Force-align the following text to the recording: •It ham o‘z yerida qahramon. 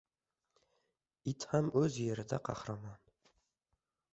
•It 1.31 1.45
ham 1.51 1.69
o‘z 1.83 1.99
yerida 2.07 2.41
qahramon. 2.51 2.99